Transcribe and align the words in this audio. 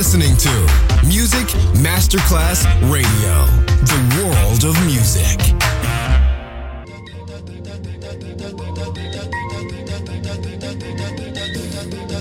listening 0.00 0.34
to 0.34 0.48
Music 1.06 1.46
Masterclass 1.76 2.64
Radio, 2.90 3.44
the 3.84 4.00
world 4.16 4.64
of 4.64 4.74
music. 4.86 5.38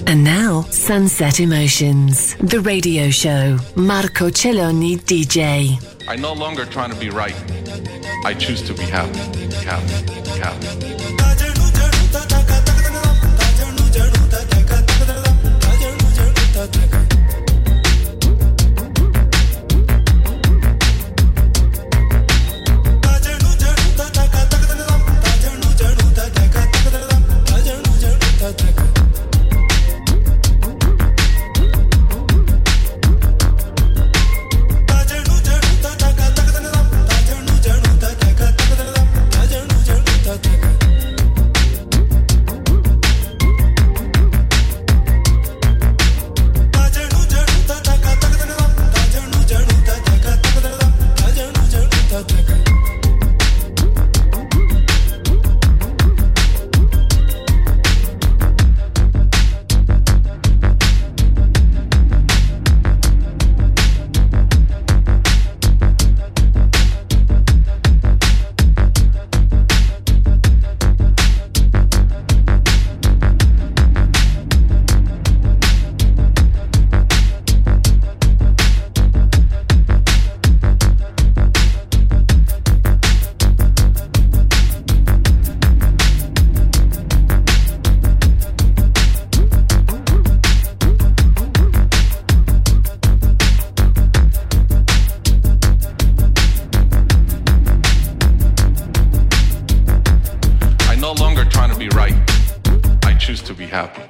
And 0.09 0.25
now, 0.25 0.63
Sunset 0.63 1.39
Emotions, 1.39 2.35
the 2.35 2.59
radio 2.59 3.09
show. 3.11 3.57
Marco 3.77 4.29
Celloni 4.29 4.97
DJ. 4.97 5.81
I'm 6.05 6.19
no 6.19 6.33
longer 6.33 6.65
trying 6.65 6.91
to 6.91 6.99
be 6.99 7.09
right. 7.09 7.33
I 8.25 8.33
choose 8.33 8.61
to 8.63 8.73
be 8.73 8.83
happy. 8.83 9.19
Happy. 9.63 10.37
Happy. 10.41 10.98
Emotions. 103.51 104.09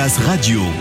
Masterclass 0.00 0.26
Radio, 0.26 0.79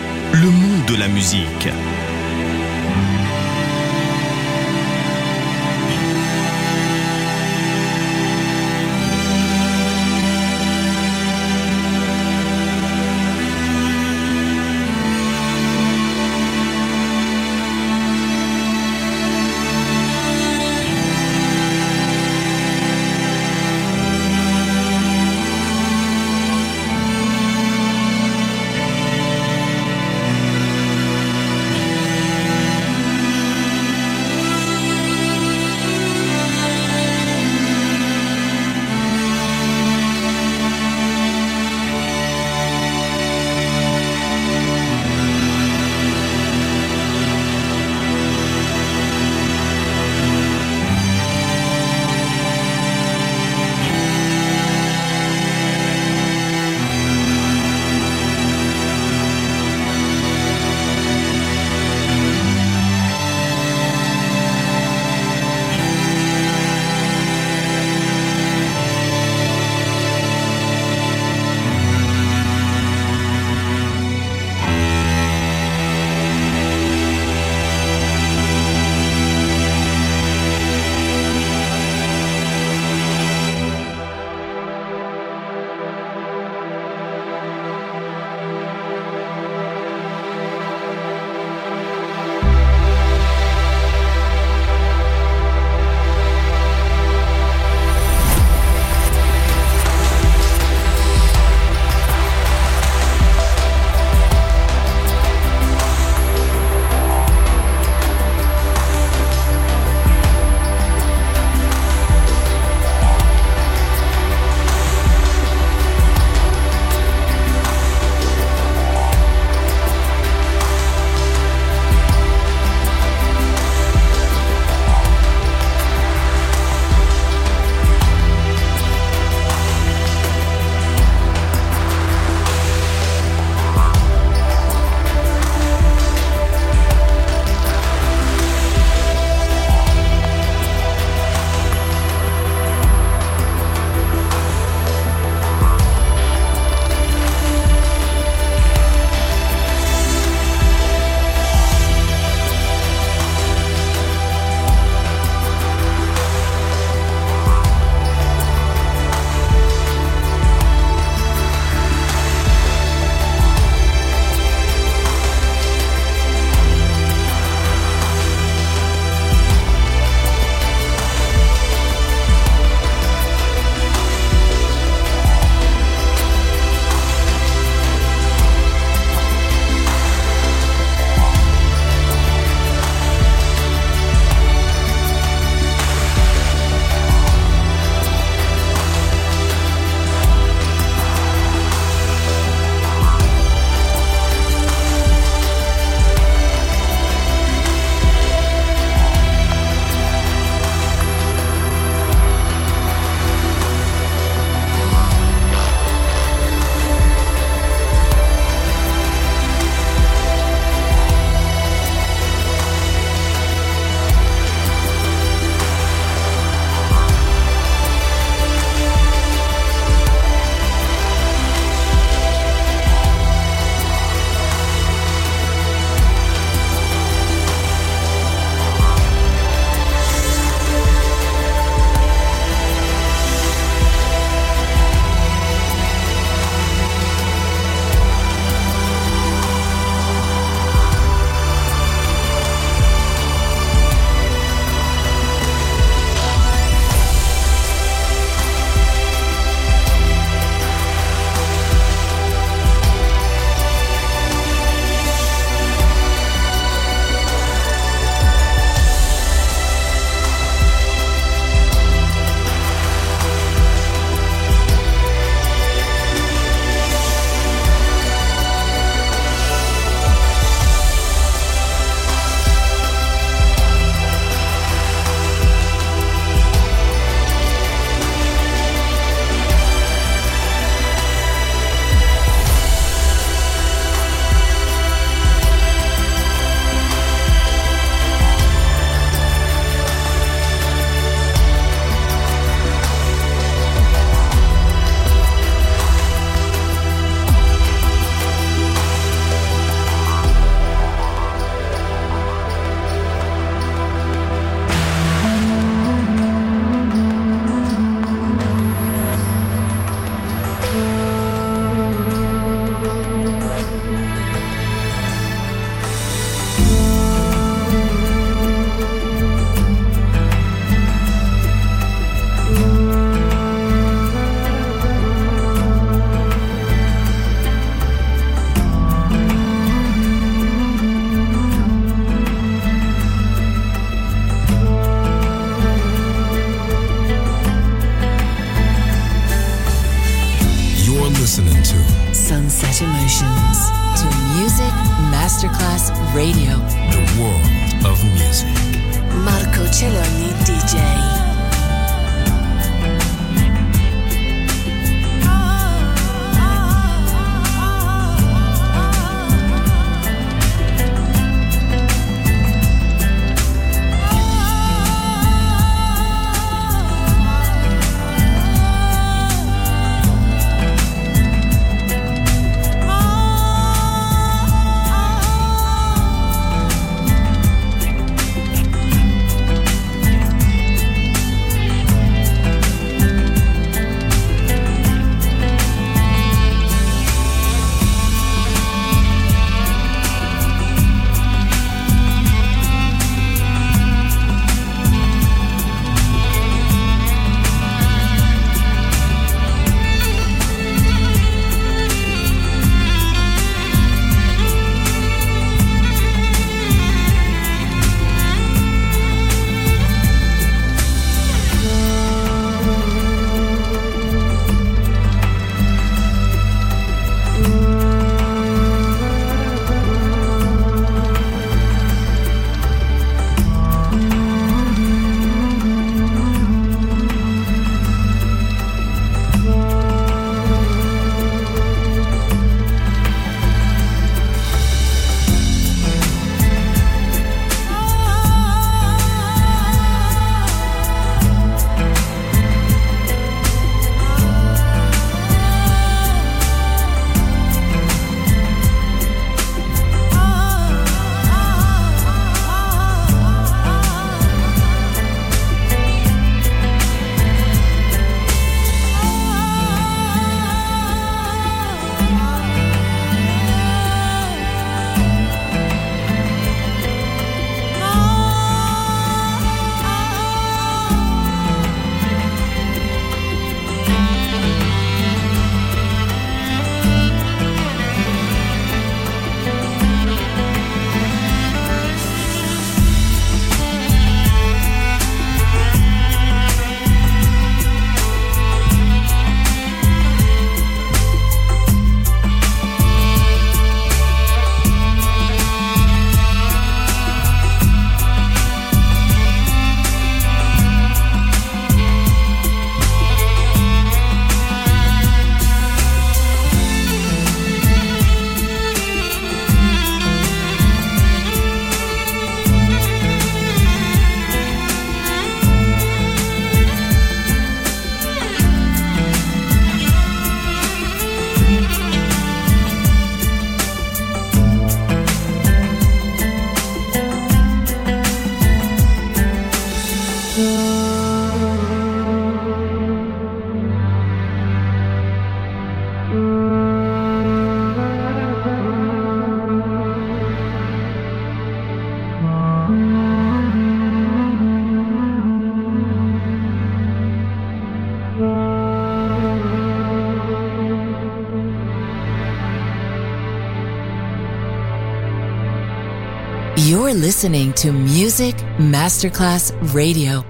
You're 556.90 556.98
listening 556.98 557.54
to 557.54 557.72
Music 557.72 558.36
Masterclass 558.58 559.52
Radio. 559.76 560.26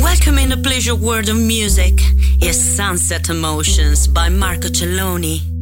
Welcome 0.00 0.38
in 0.38 0.50
the 0.50 0.60
pleasure 0.62 0.94
world 0.94 1.28
of 1.28 1.36
music 1.36 1.94
is 2.40 2.56
Sunset 2.76 3.30
Emotions 3.30 4.06
by 4.06 4.28
Marco 4.28 4.68
Celloni. 4.68 5.53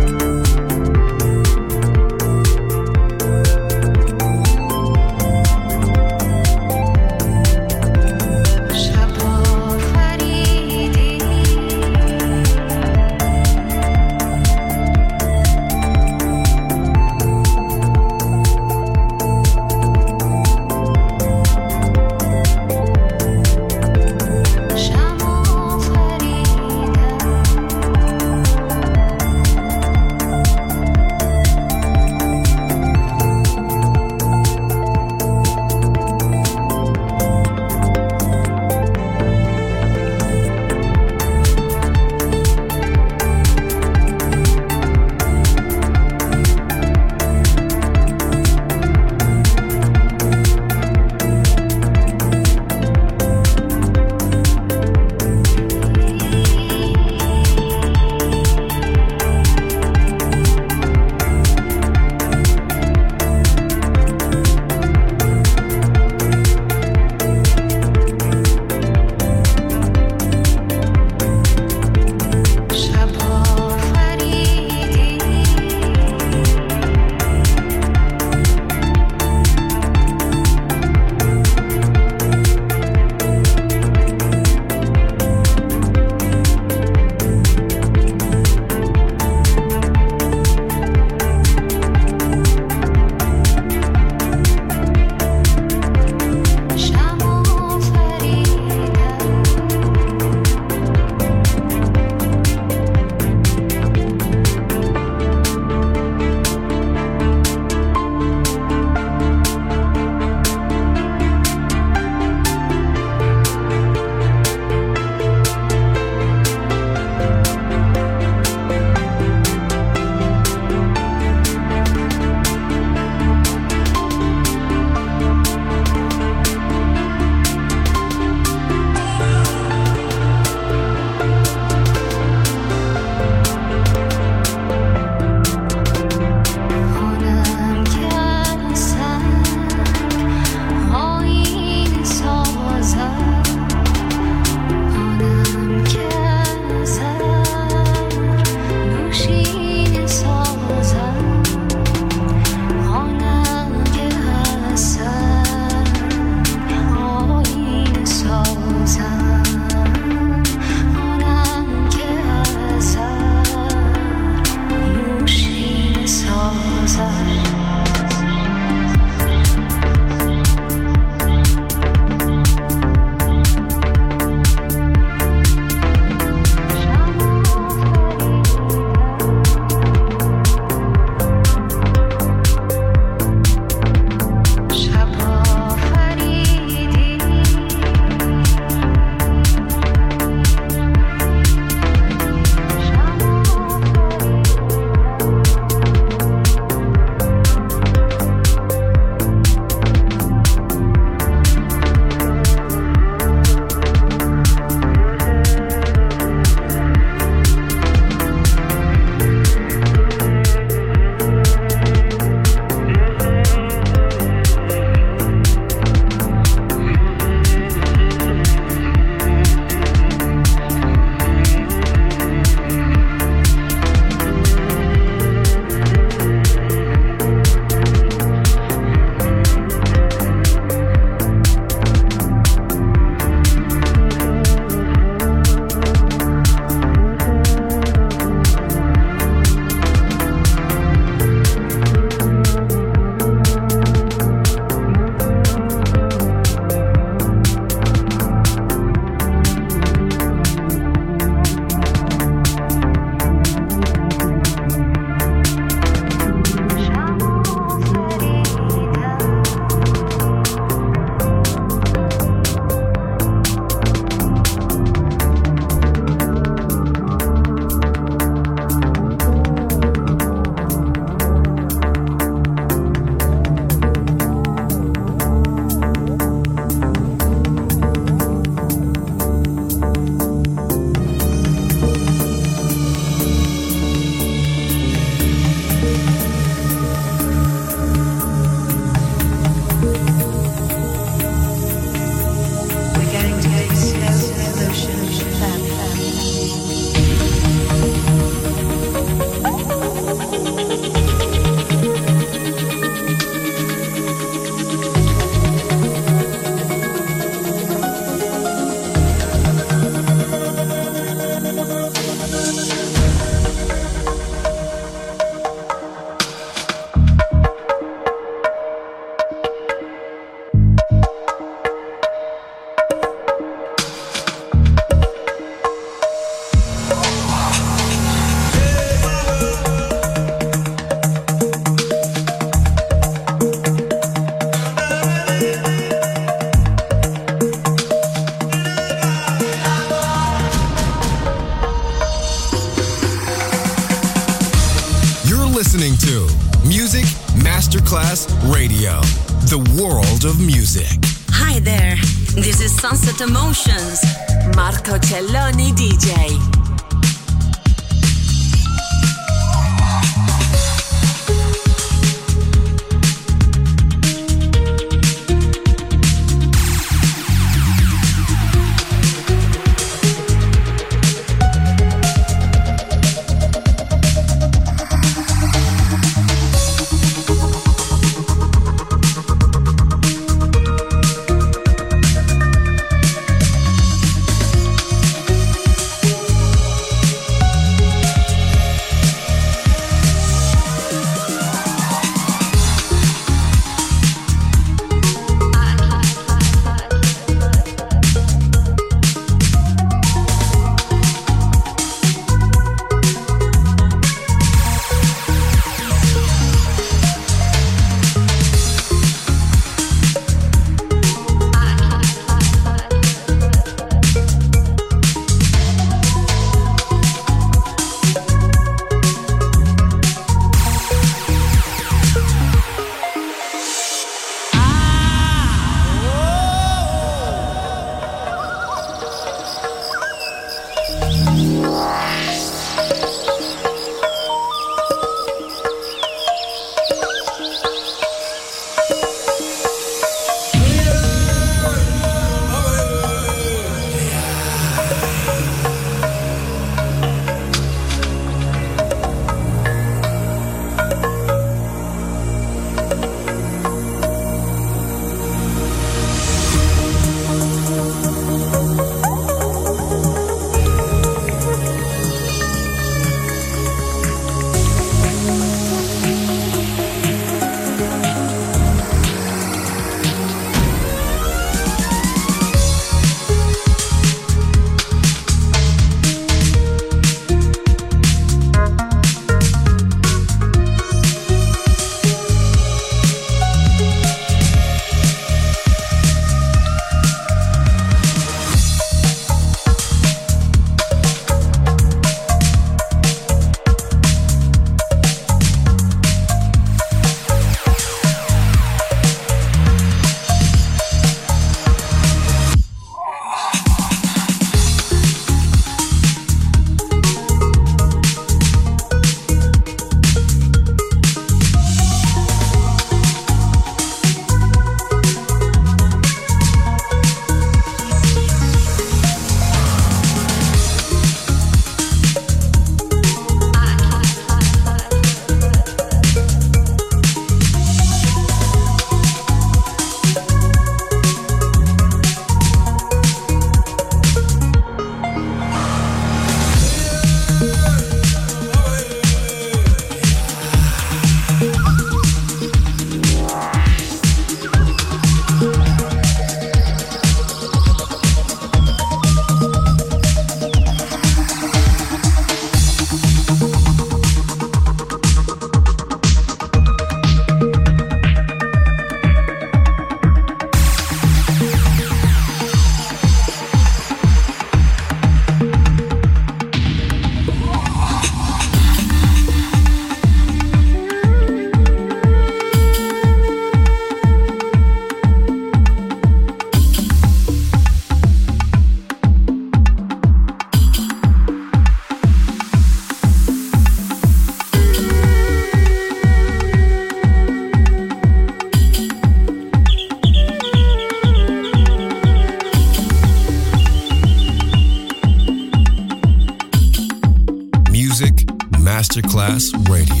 Class 599.21 599.51
Radio. 599.69 600.00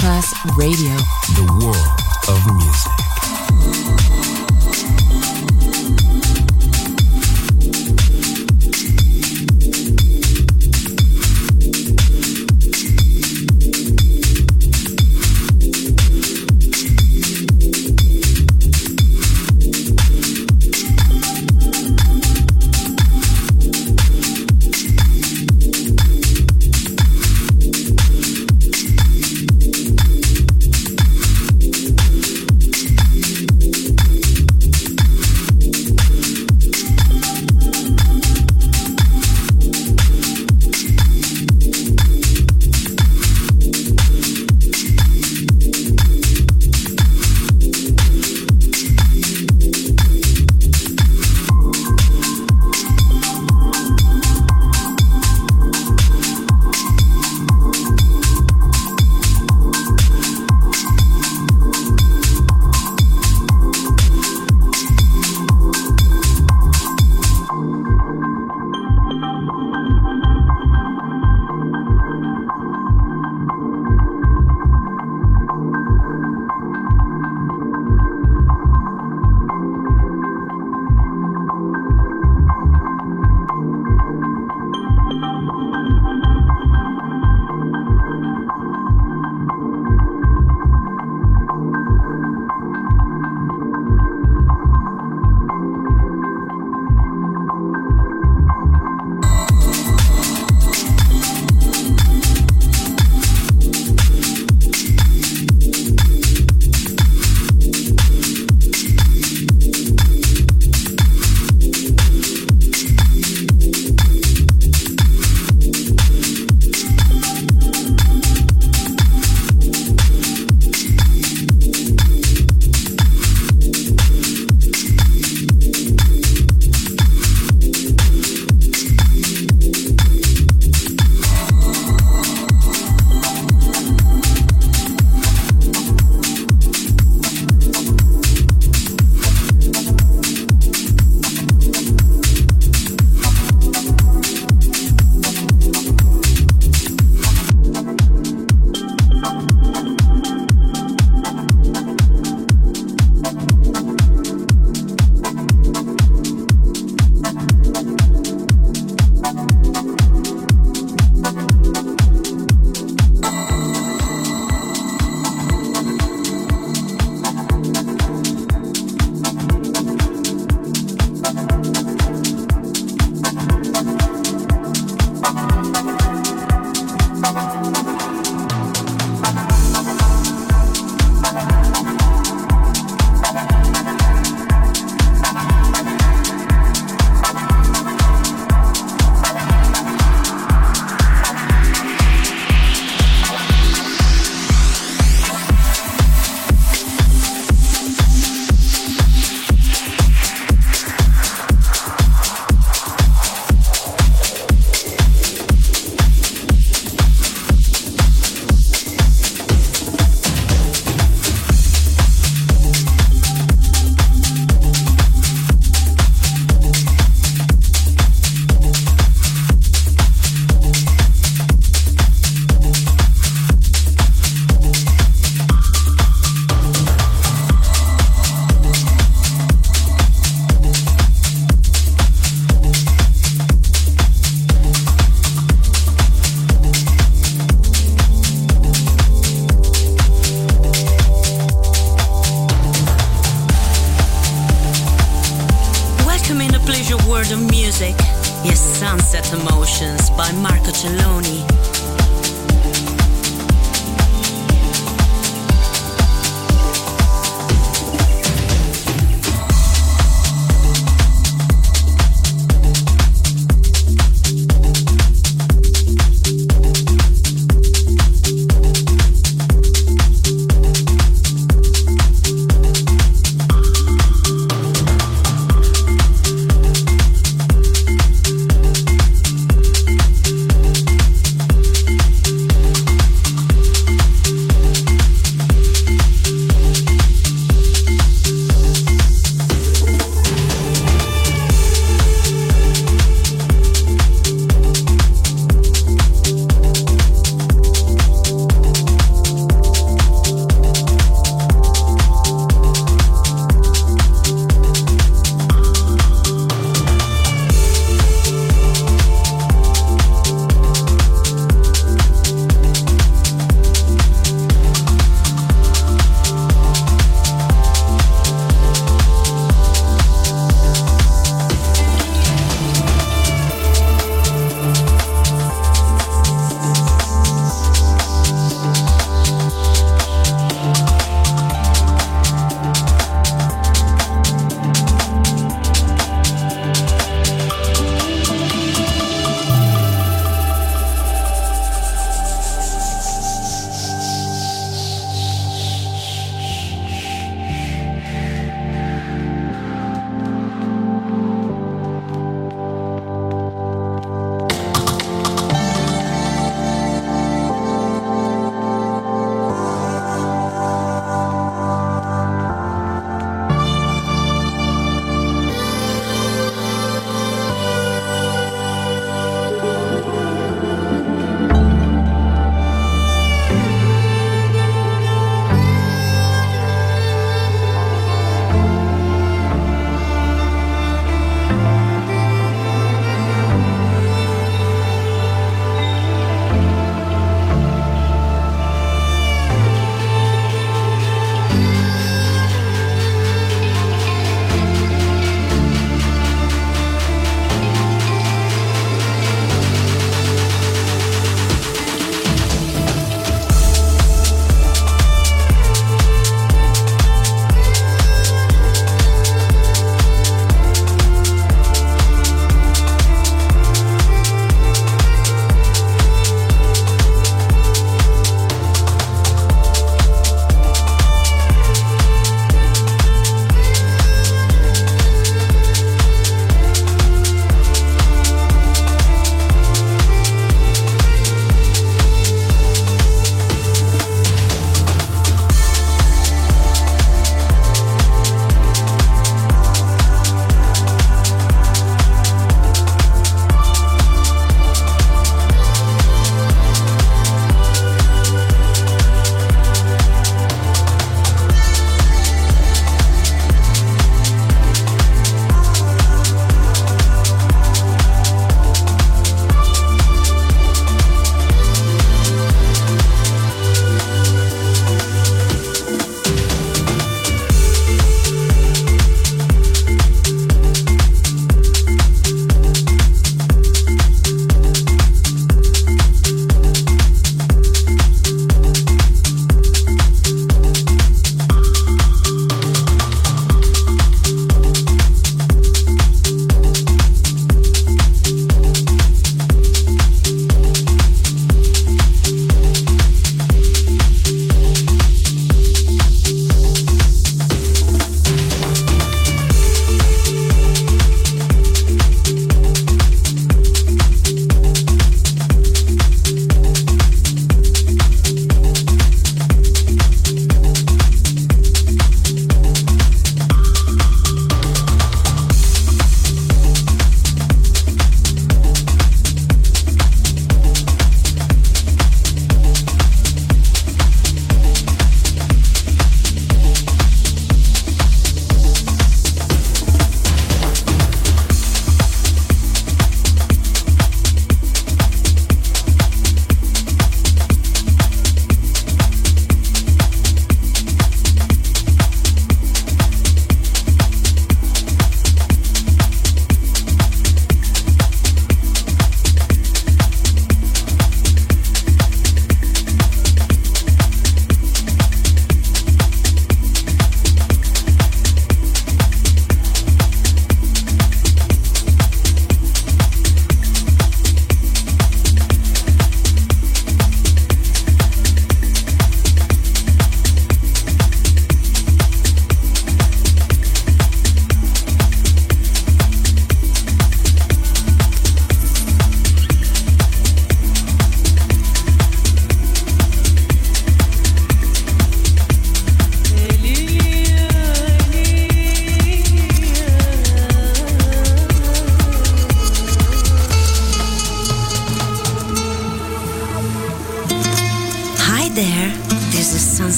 Masterclass 0.00 0.56
Radio. 0.56 0.96
the 1.34 1.44
world 1.62 1.99